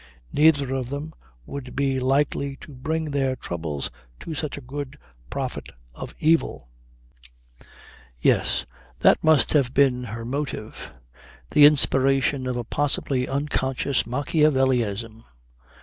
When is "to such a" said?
4.21-4.59